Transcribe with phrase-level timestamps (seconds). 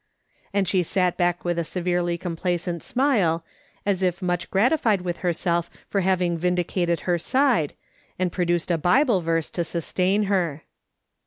[0.51, 3.45] And she sat back with a severely complacent smile,
[3.85, 7.75] as if much gratified with herself for having vindicated her side,
[8.17, 10.63] and produced a Bible verse to sustain her.